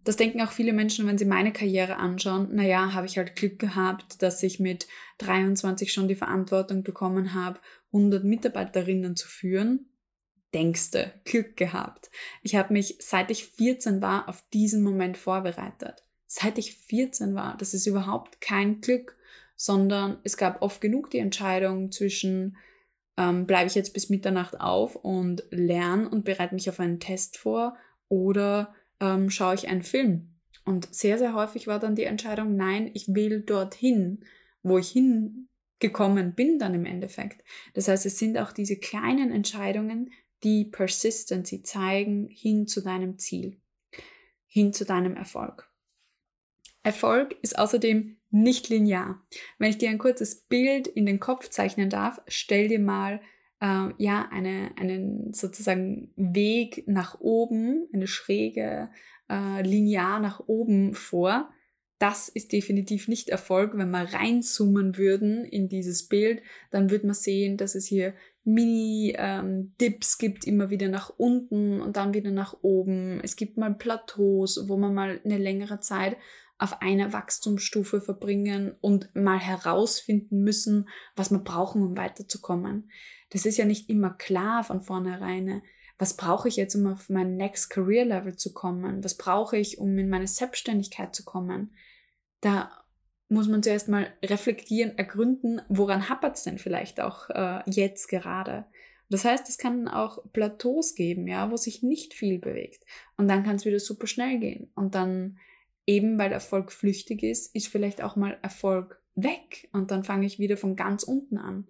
Das 0.04 0.16
denken 0.16 0.42
auch 0.42 0.52
viele 0.52 0.74
Menschen, 0.74 1.06
wenn 1.08 1.18
sie 1.18 1.26
meine 1.26 1.54
Karriere 1.54 1.98
anschauen. 1.98 2.56
Naja, 2.56 2.94
habe 2.94 3.06
ich 3.06 3.18
halt 3.18 3.36
Glück 3.36 3.60
gehabt, 3.60 4.22
dass 4.22 4.42
ich 4.44 4.60
mit 4.60 4.88
23 5.20 5.92
schon 5.92 6.08
die 6.08 6.16
Verantwortung 6.16 6.84
bekommen 6.84 7.34
habe, 7.34 7.60
100 7.88 8.24
Mitarbeiterinnen 8.24 9.16
zu 9.16 9.28
führen. 9.28 9.90
Denkste, 10.54 11.14
Glück 11.26 11.58
gehabt. 11.58 12.10
Ich 12.42 12.56
habe 12.56 12.74
mich, 12.74 12.96
seit 13.00 13.30
ich 13.30 13.46
14 13.46 14.02
war, 14.02 14.28
auf 14.28 14.44
diesen 14.52 14.84
Moment 14.84 15.18
vorbereitet. 15.18 16.04
Seit 16.26 16.58
ich 16.58 16.76
14 16.76 17.36
war, 17.36 17.56
das 17.58 17.74
ist 17.74 17.86
überhaupt 17.86 18.42
kein 18.42 18.82
Glück, 18.82 19.16
sondern 19.56 20.18
es 20.24 20.38
gab 20.38 20.62
oft 20.62 20.82
genug 20.82 21.12
die 21.12 21.20
Entscheidung 21.20 21.92
zwischen 21.92 22.58
ähm, 23.20 23.46
bleibe 23.46 23.68
ich 23.68 23.76
jetzt 23.76 23.94
bis 23.94 24.10
Mitternacht 24.10 24.62
auf 24.62 24.96
und 24.96 25.44
lerne 25.52 26.10
und 26.10 26.24
bereite 26.24 26.56
mich 26.56 26.70
auf 26.70 26.80
einen 26.80 27.02
Test 27.02 27.38
vor 27.38 27.78
oder 28.08 28.74
ähm, 29.02 29.30
schaue 29.30 29.56
ich 29.56 29.68
einen 29.68 29.84
Film. 29.84 30.40
Und 30.64 30.94
sehr, 30.94 31.18
sehr 31.18 31.34
häufig 31.34 31.68
war 31.68 31.80
dann 31.80 31.96
die 31.96 32.06
Entscheidung, 32.06 32.56
nein, 32.56 32.90
ich 32.94 33.10
will 33.10 33.42
dorthin, 33.42 34.24
wo 34.64 34.78
ich 34.78 34.92
hingekommen 34.92 36.34
bin 36.34 36.60
dann 36.60 36.74
im 36.74 36.86
Endeffekt. 36.86 37.44
Das 37.74 37.90
heißt, 37.90 38.06
es 38.06 38.18
sind 38.18 38.38
auch 38.38 38.54
diese 38.54 38.78
kleinen 38.78 39.32
Entscheidungen, 39.32 40.12
die 40.44 40.64
Persistency 40.64 41.62
zeigen 41.64 42.30
hin 42.30 42.68
zu 42.68 42.82
deinem 42.82 43.18
Ziel, 43.18 43.60
hin 44.48 44.72
zu 44.72 44.86
deinem 44.86 45.18
Erfolg. 45.18 45.69
Erfolg 46.84 47.36
ist 47.42 47.58
außerdem 47.58 48.18
nicht 48.32 48.70
linear. 48.70 49.22
Wenn 49.58 49.70
ich 49.70 49.78
dir 49.78 49.90
ein 49.90 49.98
kurzes 49.98 50.42
Bild 50.48 50.88
in 50.88 51.06
den 51.06 51.20
Kopf 51.20 51.50
zeichnen 51.50 51.90
darf, 51.90 52.22
stell 52.28 52.68
dir 52.68 52.80
mal 52.80 53.22
äh, 53.62 53.90
ja 53.98 54.28
eine, 54.32 54.72
einen 54.78 55.34
sozusagen 55.34 56.14
Weg 56.16 56.84
nach 56.88 57.20
oben, 57.20 57.88
eine 57.94 58.08
schräge 58.08 58.90
äh, 59.30 59.62
linear 59.62 60.20
nach 60.20 60.42
oben 60.48 60.94
vor. 60.94 61.50
Das 61.98 62.30
ist 62.30 62.54
definitiv 62.54 63.10
nicht 63.10 63.30
Erfolg. 63.30 63.76
Wenn 63.76 63.92
wir 63.92 64.14
reinzoomen 64.14 64.98
würden 64.98 65.44
in 65.44 65.68
dieses 65.68 66.08
Bild, 66.08 66.42
dann 66.72 66.92
würde 66.92 67.08
man 67.08 67.16
sehen, 67.16 67.58
dass 67.58 67.76
es 67.76 67.88
hier 67.88 68.14
Mini-Dips 68.46 70.14
ähm, 70.14 70.18
gibt, 70.18 70.48
immer 70.48 70.70
wieder 70.70 70.88
nach 70.88 71.12
unten 71.18 71.82
und 71.82 71.98
dann 71.98 72.14
wieder 72.14 72.32
nach 72.32 72.56
oben. 72.62 73.20
Es 73.22 73.36
gibt 73.36 73.58
mal 73.58 73.74
Plateaus, 73.74 74.70
wo 74.70 74.78
man 74.78 74.94
mal 74.94 75.20
eine 75.26 75.38
längere 75.38 75.80
Zeit 75.80 76.16
auf 76.60 76.82
einer 76.82 77.14
Wachstumsstufe 77.14 78.02
verbringen 78.02 78.76
und 78.82 79.16
mal 79.16 79.40
herausfinden 79.40 80.44
müssen, 80.44 80.90
was 81.16 81.32
wir 81.32 81.40
brauchen, 81.40 81.82
um 81.82 81.98
weiterzukommen. 81.98 82.92
Das 83.30 83.46
ist 83.46 83.58
ja 83.58 83.66
nicht 83.66 83.90
immer 83.90 84.12
klar 84.12 84.64
von 84.64 84.82
vornherein. 84.82 85.62
Was 85.98 86.16
brauche 86.16 86.50
ich 86.50 86.58
jetzt, 86.58 86.76
um 86.76 86.88
auf 86.88 87.10
mein 87.10 87.38
Next 87.38 87.70
Career 87.70 88.06
Level 88.06 88.36
zu 88.36 88.54
kommen? 88.54 89.04
Was 89.04 89.16
brauche 89.16 89.58
ich, 89.58 89.80
um 89.80 89.98
in 89.98 90.10
meine 90.10 90.28
Selbstständigkeit 90.28 91.16
zu 91.16 91.24
kommen? 91.24 91.74
Da 92.42 92.72
muss 93.30 93.48
man 93.48 93.64
zuerst 93.64 93.88
mal 93.88 94.12
reflektieren, 94.24 94.98
ergründen, 94.98 95.62
woran 95.70 96.10
hapert 96.10 96.36
es 96.36 96.44
denn 96.44 96.58
vielleicht 96.58 97.00
auch 97.00 97.30
äh, 97.30 97.62
jetzt 97.70 98.08
gerade? 98.08 98.66
Das 99.10 99.24
heißt, 99.24 99.48
es 99.50 99.58
kann 99.58 99.88
auch 99.88 100.20
Plateaus 100.34 100.94
geben, 100.94 101.28
ja, 101.28 101.50
wo 101.52 101.58
sich 101.58 101.84
nicht 101.84 102.14
viel 102.14 102.40
bewegt. 102.40 102.84
Und 103.18 103.28
dann 103.28 103.44
kann 103.44 103.56
es 103.56 103.66
wieder 103.66 103.80
super 103.80 104.08
schnell 104.08 104.40
gehen. 104.40 104.72
Und 104.76 104.94
dann 104.94 105.40
eben, 105.90 106.20
weil 106.20 106.32
Erfolg 106.32 106.72
flüchtig 106.72 107.24
ist, 107.24 107.54
ist 107.56 107.68
vielleicht 107.68 108.02
auch 108.04 108.16
mal 108.16 108.38
Erfolg 108.44 109.02
weg. 109.16 109.68
Und 109.74 109.92
dann 109.92 110.04
fange 110.04 110.28
ich 110.28 110.40
wieder 110.40 110.56
von 110.56 110.76
ganz 110.76 111.04
unten 111.04 111.38
an. 111.38 111.68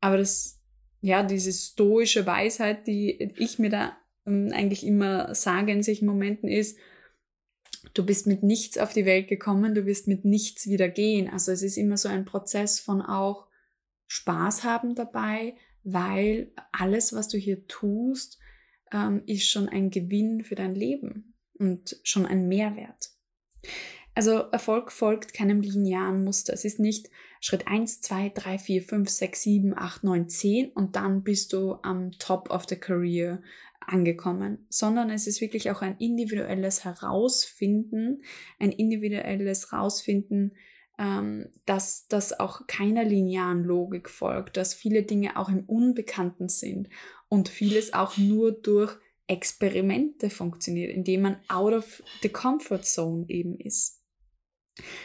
Aber 0.00 0.18
das, 0.18 0.60
ja, 1.00 1.22
diese 1.22 1.52
stoische 1.52 2.26
Weisheit, 2.26 2.86
die 2.86 3.32
ich 3.38 3.58
mir 3.58 3.70
da 3.70 3.96
ähm, 4.26 4.50
eigentlich 4.52 4.84
immer 4.84 5.34
sage 5.34 5.72
in 5.72 5.84
solchen 5.84 6.06
Momenten 6.06 6.48
ist, 6.48 6.76
du 7.94 8.04
bist 8.04 8.26
mit 8.26 8.42
nichts 8.42 8.76
auf 8.76 8.92
die 8.92 9.06
Welt 9.06 9.28
gekommen, 9.28 9.74
du 9.74 9.86
wirst 9.86 10.08
mit 10.08 10.24
nichts 10.24 10.66
wieder 10.66 10.88
gehen. 10.88 11.30
Also 11.30 11.52
es 11.52 11.62
ist 11.62 11.76
immer 11.76 11.96
so 11.96 12.08
ein 12.08 12.24
Prozess 12.24 12.80
von 12.80 13.00
auch 13.02 13.46
Spaß 14.08 14.64
haben 14.64 14.96
dabei, 14.96 15.54
weil 15.84 16.52
alles, 16.72 17.12
was 17.12 17.28
du 17.28 17.38
hier 17.38 17.66
tust, 17.68 18.38
ähm, 18.92 19.22
ist 19.26 19.48
schon 19.48 19.68
ein 19.68 19.90
Gewinn 19.90 20.42
für 20.42 20.56
dein 20.56 20.74
Leben 20.74 21.34
und 21.58 22.00
schon 22.02 22.26
ein 22.26 22.48
Mehrwert. 22.48 23.13
Also 24.14 24.44
Erfolg 24.52 24.92
folgt 24.92 25.34
keinem 25.34 25.60
linearen 25.60 26.22
Muster. 26.22 26.52
Es 26.52 26.64
ist 26.64 26.78
nicht 26.78 27.10
Schritt 27.40 27.66
1, 27.66 28.00
2, 28.00 28.30
3, 28.34 28.58
4, 28.58 28.82
5, 28.82 29.08
6, 29.08 29.42
7, 29.42 29.78
8, 29.78 30.04
9, 30.04 30.28
10 30.28 30.70
und 30.70 30.96
dann 30.96 31.22
bist 31.24 31.52
du 31.52 31.78
am 31.82 32.12
Top 32.12 32.50
of 32.50 32.64
the 32.68 32.76
Career 32.76 33.42
angekommen, 33.80 34.66
sondern 34.68 35.10
es 35.10 35.26
ist 35.26 35.40
wirklich 35.40 35.70
auch 35.70 35.82
ein 35.82 35.96
individuelles 35.98 36.84
Herausfinden, 36.84 38.22
ein 38.58 38.72
individuelles 38.72 39.72
Herausfinden, 39.72 40.52
ähm, 40.98 41.48
dass 41.66 42.06
das 42.08 42.38
auch 42.38 42.66
keiner 42.66 43.04
linearen 43.04 43.64
Logik 43.64 44.08
folgt, 44.08 44.56
dass 44.56 44.74
viele 44.74 45.02
Dinge 45.02 45.36
auch 45.36 45.48
im 45.48 45.64
Unbekannten 45.64 46.48
sind 46.48 46.88
und 47.28 47.48
vieles 47.48 47.92
auch 47.92 48.16
nur 48.16 48.52
durch 48.52 48.96
Experimente 49.26 50.30
funktioniert, 50.30 50.92
indem 50.92 51.22
man 51.22 51.36
out 51.48 51.72
of 51.72 52.02
the 52.22 52.28
comfort 52.28 52.82
zone 52.82 53.26
eben 53.28 53.58
ist. 53.58 54.00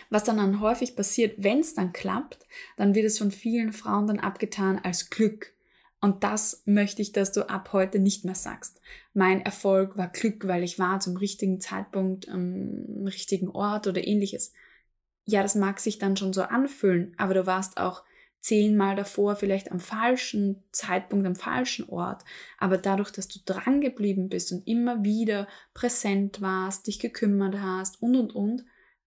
Was 0.10 0.24
dann, 0.24 0.38
dann 0.38 0.62
häufig 0.62 0.96
passiert, 0.96 1.36
wenn 1.38 1.60
es 1.60 1.76
dann 1.76 1.94
klappt, 1.94 2.48
dann 2.76 2.96
wird 2.96 3.06
es 3.06 3.20
von 3.20 3.32
vielen 3.32 3.72
Frauen 3.72 4.08
dann 4.08 4.20
abgetan 4.20 4.80
als 4.80 5.10
Glück. 5.10 5.54
Und 6.02 6.24
das 6.24 6.64
möchte 6.66 7.02
ich, 7.02 7.12
dass 7.12 7.32
du 7.32 7.50
ab 7.50 7.74
heute 7.74 8.00
nicht 8.00 8.26
mehr 8.26 8.36
sagst. 8.36 8.82
Mein 9.14 9.42
Erfolg 9.42 9.98
war 9.98 10.08
Glück, 10.08 10.48
weil 10.48 10.64
ich 10.64 10.80
war 10.80 11.00
zum 11.00 11.18
richtigen 11.18 11.60
Zeitpunkt 11.60 12.30
am 12.30 13.06
richtigen 13.06 13.50
Ort 13.50 13.86
oder 13.88 14.06
ähnliches 14.06 14.54
ja, 15.30 15.44
das 15.44 15.56
mag 15.56 15.80
sich 15.80 16.00
dann 16.00 16.18
schon 16.18 16.34
so 16.34 16.42
anfühlen, 16.42 17.14
aber 17.18 17.34
du 17.34 17.46
warst 17.46 17.78
auch 17.78 18.04
zehnmal 18.42 18.96
davor 18.96 19.36
vielleicht 19.36 19.72
am 19.72 19.80
falschen 19.80 20.64
Zeitpunkt, 20.72 21.28
am 21.28 21.36
falschen 21.36 21.90
Ort. 21.90 22.24
Aber 22.58 22.78
dadurch, 22.78 23.12
dass 23.12 23.28
du 23.28 23.40
dran 23.46 23.82
geblieben 23.82 24.30
bist 24.30 24.52
und 24.52 24.66
immer 24.68 25.04
wieder 25.04 25.48
präsent 25.74 26.42
warst, 26.42 26.88
dich 26.88 27.00
gekümmert 27.00 27.60
hast 27.60 28.02
und, 28.02 28.16
und, 28.16 28.36
und, 28.36 28.66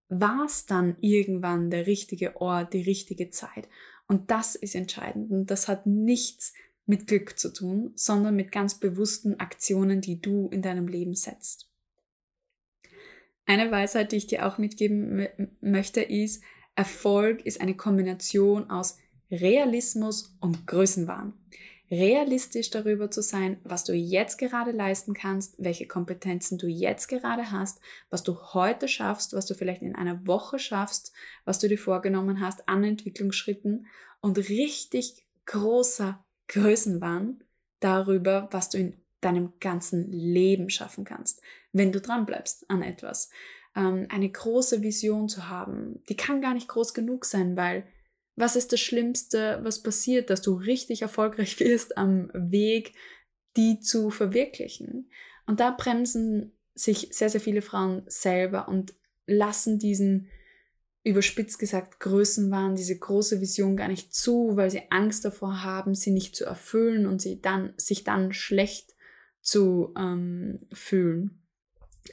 war 0.09 0.45
es 0.45 0.67
dann 0.67 0.97
irgendwann 1.01 1.71
der 1.71 1.87
richtige 1.87 2.37
Ort, 2.37 2.75
die 2.75 2.83
richtige 2.83 3.31
Zeit. 3.31 3.69
Und 4.07 4.31
das 4.31 4.55
ist 4.55 4.75
entscheidend. 4.75 5.31
Und 5.31 5.51
das 5.51 5.69
hat 5.69 5.87
nichts 5.87 6.53
mit 6.85 7.07
Glück 7.07 7.39
zu 7.39 7.51
tun, 7.51 7.93
sondern 7.95 8.37
mit 8.37 8.53
ganz 8.53 8.79
bewussten 8.79 9.41
Aktionen, 9.41 10.03
die 10.03 10.21
du 10.21 10.49
in 10.49 10.61
deinem 10.61 10.87
Leben 10.87 11.15
setzt. 11.15 11.71
Eine 13.47 13.71
Weisheit, 13.71 14.13
die 14.13 14.17
ich 14.17 14.27
dir 14.27 14.47
auch 14.47 14.59
mitgeben 14.59 15.27
möchte, 15.61 16.03
ist, 16.03 16.43
Erfolg 16.75 17.45
ist 17.45 17.61
eine 17.61 17.77
Kombination 17.77 18.71
aus 18.71 18.99
Realismus 19.33 20.37
und 20.41 20.67
Größenwahn. 20.67 21.33
Realistisch 21.91 22.71
darüber 22.71 23.11
zu 23.11 23.23
sein, 23.23 23.59
was 23.65 23.85
du 23.85 23.93
jetzt 23.93 24.39
gerade 24.39 24.71
leisten 24.71 25.13
kannst, 25.13 25.57
welche 25.59 25.87
Kompetenzen 25.87 26.57
du 26.57 26.67
jetzt 26.67 27.09
gerade 27.09 27.51
hast, 27.51 27.81
was 28.09 28.23
du 28.23 28.39
heute 28.55 28.89
schaffst, 28.89 29.35
was 29.35 29.47
du 29.47 29.55
vielleicht 29.55 29.83
in 29.83 29.95
einer 29.95 30.27
Woche 30.27 30.59
schaffst, 30.59 31.13
was 31.45 31.59
du 31.59 31.69
dir 31.69 31.79
vorgenommen 31.79 32.41
hast 32.41 32.69
an 32.69 32.85
Entwicklungsschritten 32.85 33.87
und 34.21 34.39
richtig 34.39 35.27
großer 35.47 36.25
Größenwahn 36.49 37.43
darüber, 37.81 38.49
was 38.53 38.71
du 38.71 38.79
in 38.79 38.97
deinem 39.21 39.53
ganzen 39.59 40.11
Leben 40.13 40.71
schaffen 40.71 41.05
kannst 41.05 41.43
wenn 41.73 41.93
du 41.93 42.01
dran 42.01 42.27
bleibst 42.27 42.69
an 42.71 42.83
etwas. 42.83 43.31
Ähm, 43.75 44.07
eine 44.11 44.31
große 44.31 44.83
Vision 44.83 45.29
zu 45.29 45.49
haben, 45.49 46.03
die 46.09 46.17
kann 46.17 46.41
gar 46.41 46.55
nicht 46.55 46.69
groß 46.69 46.95
genug 46.95 47.25
sein, 47.25 47.57
weil 47.57 47.87
was 48.37 48.57
ist 48.57 48.73
das 48.73 48.81
Schlimmste, 48.81 49.61
was 49.63 49.83
passiert, 49.83 50.31
dass 50.31 50.43
du 50.43 50.55
richtig 50.55 51.03
erfolgreich 51.03 51.59
wirst 51.61 51.97
am 51.97 52.31
Weg, 52.33 52.95
die 53.57 53.81
zu 53.81 54.11
verwirklichen? 54.11 55.11
Und 55.47 55.61
da 55.61 55.71
bremsen 55.71 56.53
sich 56.75 57.09
sehr, 57.13 57.29
sehr 57.29 57.41
viele 57.41 57.63
Frauen 57.63 58.03
selber 58.07 58.69
und 58.69 58.95
lassen 59.27 59.79
diesen 59.79 60.29
überspitzt 61.05 61.59
gesagt 61.59 61.99
Größenwahn, 62.01 62.77
diese 62.77 62.97
große 62.97 63.41
Vision 63.41 63.77
gar 63.77 63.89
nicht 63.89 64.15
zu, 64.15 64.57
weil 64.57 64.71
sie 64.71 64.83
Angst 64.91 65.25
davor 65.25 65.65
haben, 65.65 65.95
sie 65.95 66.13
nicht 66.13 66.37
zu 66.37 66.45
erfüllen 66.45 67.07
und 67.07 67.21
sie 67.21 67.41
dann, 67.41 67.75
sich 67.77 68.05
dann 68.05 68.33
schlecht 68.33 68.95
zu 69.41 69.93
ähm, 69.97 70.61
fühlen. 70.73 71.43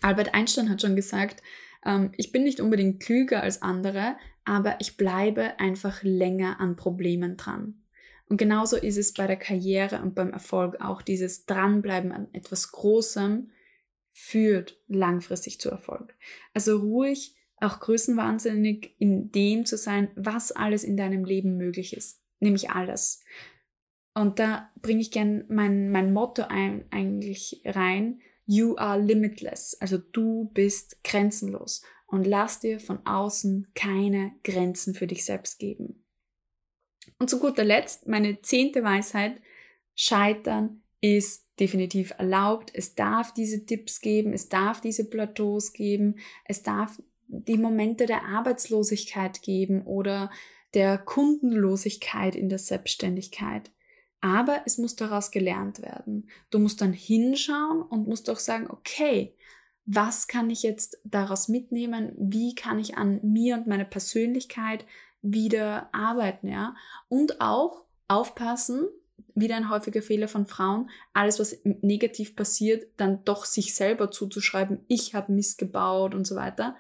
Albert 0.02 0.34
Einstein 0.34 0.70
hat 0.70 0.82
schon 0.82 0.96
gesagt, 0.96 1.44
ähm, 1.86 2.12
ich 2.18 2.32
bin 2.32 2.44
nicht 2.44 2.60
unbedingt 2.60 3.02
klüger 3.02 3.44
als 3.44 3.62
andere, 3.62 4.16
aber 4.46 4.78
ich 4.80 4.98
bleibe 4.98 5.60
einfach 5.60 6.02
länger 6.04 6.60
an 6.60 6.76
Problemen 6.76 7.38
dran. 7.38 7.84
Und 8.28 8.38
genauso 8.38 8.78
ist 8.78 8.98
es 8.98 9.14
bei 9.14 9.26
der 9.26 9.38
Karriere 9.38 10.02
und 10.02 10.14
beim 10.14 10.32
Erfolg 10.32 10.80
auch. 10.82 11.02
Dieses 11.02 11.46
Dranbleiben 11.46 12.12
an 12.12 12.28
etwas 12.32 12.72
Großem 12.72 13.50
führt 14.12 14.78
langfristig 14.88 15.60
zu 15.60 15.70
Erfolg. 15.70 16.16
Also 16.54 16.78
ruhig 16.78 17.36
auch 17.58 17.80
größenwahnsinnig 17.80 18.96
in 19.00 19.32
dem 19.32 19.66
zu 19.66 19.78
sein, 19.78 20.10
was 20.16 20.52
alles 20.52 20.84
in 20.84 20.96
deinem 20.96 21.26
Leben 21.26 21.58
möglich 21.58 21.96
ist. 21.96 22.22
Nämlich 22.40 22.70
alles. 22.70 23.22
Und 24.14 24.40
da 24.40 24.70
bringe 24.82 25.02
ich 25.02 25.12
gern 25.12 25.46
mein, 25.50 25.92
mein 25.92 26.14
Motto 26.14 26.44
ein, 26.44 26.86
eigentlich 26.92 27.62
rein. 27.66 28.22
You 28.52 28.78
are 28.78 29.00
limitless, 29.00 29.78
also 29.80 30.00
du 30.00 30.50
bist 30.56 31.04
grenzenlos 31.04 31.84
und 32.08 32.26
lass 32.26 32.60
dir 32.60 32.80
von 32.80 33.06
außen 33.06 33.68
keine 33.76 34.32
Grenzen 34.44 34.96
für 34.96 35.06
dich 35.06 35.24
selbst 35.24 35.60
geben. 35.60 36.04
Und 37.20 37.30
zu 37.30 37.40
guter 37.40 37.64
Letzt, 37.64 38.08
meine 38.08 38.42
zehnte 38.42 38.84
Weisheit, 38.84 39.40
Scheitern 39.94 40.82
ist 41.00 41.46
definitiv 41.60 42.12
erlaubt. 42.18 42.72
Es 42.74 42.96
darf 42.96 43.36
diese 43.36 43.68
Tipps 43.68 44.02
geben, 44.02 44.34
es 44.34 44.50
darf 44.50 44.82
diese 44.82 45.08
Plateaus 45.08 45.72
geben, 45.72 46.16
es 46.46 46.64
darf 46.64 47.00
die 47.28 47.60
Momente 47.60 48.08
der 48.08 48.24
Arbeitslosigkeit 48.24 49.44
geben 49.44 49.84
oder 49.84 50.32
der 50.74 50.98
Kundenlosigkeit 50.98 52.36
in 52.36 52.50
der 52.50 52.58
Selbstständigkeit. 52.58 53.70
Aber 54.22 54.62
es 54.66 54.78
muss 54.78 54.96
daraus 54.96 55.32
gelernt 55.32 55.82
werden. 55.82 56.30
Du 56.50 56.60
musst 56.60 56.82
dann 56.82 56.94
hinschauen 56.94 57.82
und 57.82 58.08
musst 58.08 58.30
auch 58.30 58.40
sagen, 58.40 58.68
okay, 58.70 59.34
was 59.86 60.28
kann 60.28 60.50
ich 60.50 60.62
jetzt 60.62 61.00
daraus 61.04 61.48
mitnehmen? 61.48 62.14
Wie 62.18 62.54
kann 62.54 62.80
ich 62.80 62.98
an 62.98 63.20
mir 63.24 63.56
und 63.56 63.68
meiner 63.68 63.86
Persönlichkeit 63.86 64.86
wieder 65.22 65.90
arbeiten, 65.94 66.48
ja? 66.48 66.76
Und 67.08 67.42
auch 67.42 67.86
aufpassen, 68.08 68.88
wieder 69.36 69.56
ein 69.56 69.70
häufiger 69.70 70.02
Fehler 70.02 70.28
von 70.28 70.46
Frauen, 70.46 70.90
alles, 71.14 71.40
was 71.40 71.58
negativ 71.64 72.36
passiert, 72.36 72.88
dann 72.98 73.24
doch 73.26 73.46
sich 73.46 73.74
selber 73.76 74.12
zuzuschreiben, 74.12 74.80
ich 74.88 75.16
habe 75.16 75.32
missgebaut 75.32 76.14
und 76.14 76.26
so 76.26 76.36
weiter. 76.36 76.76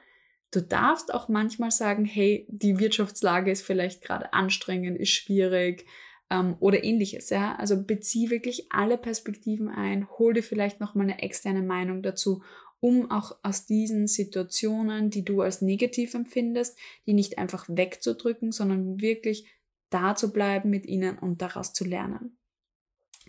Du 0.51 0.61
darfst 0.61 1.13
auch 1.13 1.29
manchmal 1.29 1.71
sagen, 1.71 2.05
hey, 2.05 2.47
die 2.49 2.79
Wirtschaftslage 2.79 3.51
ist 3.51 3.61
vielleicht 3.61 4.03
gerade 4.03 4.33
anstrengend, 4.33 4.99
ist 4.99 5.09
schwierig, 5.09 5.85
ähm, 6.29 6.55
oder 6.59 6.83
ähnliches. 6.83 7.29
Ja? 7.29 7.55
Also 7.55 7.81
bezieh 7.81 8.29
wirklich 8.29 8.71
alle 8.71 8.97
Perspektiven 8.97 9.69
ein, 9.69 10.07
hol 10.17 10.33
dir 10.33 10.43
vielleicht 10.43 10.79
nochmal 10.79 11.05
eine 11.05 11.21
externe 11.21 11.63
Meinung 11.63 12.01
dazu, 12.01 12.43
um 12.79 13.11
auch 13.11 13.37
aus 13.43 13.65
diesen 13.65 14.07
Situationen, 14.07 15.09
die 15.09 15.25
du 15.25 15.41
als 15.41 15.61
negativ 15.61 16.13
empfindest, 16.13 16.77
die 17.05 17.13
nicht 17.13 17.37
einfach 17.37 17.65
wegzudrücken, 17.67 18.51
sondern 18.51 19.01
wirklich 19.01 19.45
da 19.89 20.15
zu 20.15 20.31
bleiben 20.31 20.69
mit 20.69 20.85
ihnen 20.85 21.17
und 21.17 21.41
daraus 21.41 21.73
zu 21.73 21.83
lernen. 21.83 22.37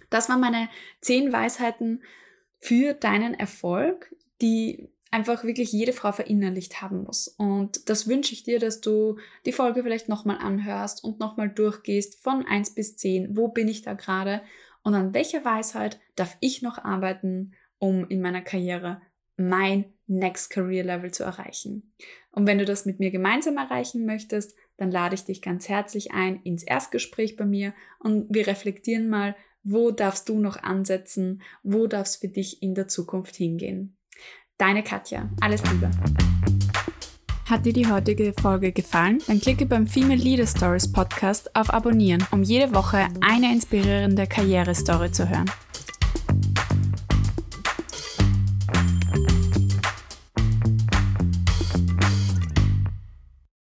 Das 0.08 0.28
waren 0.28 0.40
meine 0.40 0.68
zehn 1.00 1.32
Weisheiten 1.32 2.02
für 2.58 2.94
deinen 2.94 3.34
Erfolg, 3.34 4.14
die 4.40 4.88
einfach 5.10 5.44
wirklich 5.44 5.72
jede 5.72 5.92
Frau 5.92 6.12
verinnerlicht 6.12 6.82
haben 6.82 7.02
muss. 7.02 7.28
Und 7.28 7.88
das 7.88 8.06
wünsche 8.06 8.32
ich 8.32 8.44
dir, 8.44 8.58
dass 8.58 8.80
du 8.80 9.18
die 9.44 9.52
Folge 9.52 9.82
vielleicht 9.82 10.08
nochmal 10.08 10.38
anhörst 10.38 11.02
und 11.02 11.18
nochmal 11.18 11.48
durchgehst 11.48 12.22
von 12.22 12.46
1 12.46 12.74
bis 12.74 12.96
10. 12.96 13.36
Wo 13.36 13.48
bin 13.48 13.68
ich 13.68 13.82
da 13.82 13.94
gerade? 13.94 14.42
Und 14.82 14.94
an 14.94 15.12
welcher 15.12 15.44
Weisheit 15.44 16.00
darf 16.14 16.36
ich 16.40 16.62
noch 16.62 16.78
arbeiten, 16.78 17.52
um 17.78 18.06
in 18.08 18.20
meiner 18.20 18.42
Karriere 18.42 19.02
mein 19.36 19.92
Next 20.06 20.50
Career 20.50 20.84
Level 20.84 21.10
zu 21.10 21.24
erreichen? 21.24 21.92
Und 22.30 22.46
wenn 22.46 22.58
du 22.58 22.64
das 22.64 22.86
mit 22.86 23.00
mir 23.00 23.10
gemeinsam 23.10 23.56
erreichen 23.56 24.06
möchtest, 24.06 24.56
dann 24.76 24.90
lade 24.90 25.14
ich 25.14 25.24
dich 25.24 25.42
ganz 25.42 25.68
herzlich 25.68 26.12
ein 26.12 26.40
ins 26.42 26.62
Erstgespräch 26.62 27.36
bei 27.36 27.44
mir 27.44 27.74
und 27.98 28.26
wir 28.30 28.46
reflektieren 28.46 29.08
mal, 29.08 29.36
Wo 29.62 29.90
darfst 29.90 30.28
du 30.30 30.38
noch 30.38 30.62
ansetzen? 30.62 31.42
Wo 31.62 31.86
darf 31.86 32.06
es 32.06 32.16
für 32.16 32.28
dich 32.28 32.62
in 32.62 32.74
der 32.74 32.88
Zukunft 32.88 33.36
hingehen? 33.36 33.99
Deine 34.60 34.82
Katja. 34.82 35.26
Alles 35.40 35.62
Liebe. 35.72 35.90
Hat 37.48 37.64
dir 37.64 37.72
die 37.72 37.90
heutige 37.90 38.34
Folge 38.42 38.72
gefallen? 38.72 39.22
Dann 39.26 39.40
klicke 39.40 39.64
beim 39.64 39.86
Female 39.86 40.20
Leader 40.20 40.46
Stories 40.46 40.92
Podcast 40.92 41.56
auf 41.56 41.72
Abonnieren, 41.72 42.26
um 42.30 42.42
jede 42.42 42.74
Woche 42.74 43.08
eine 43.22 43.50
inspirierende 43.50 44.26
Karrierestory 44.26 45.10
zu 45.12 45.30
hören. 45.30 45.50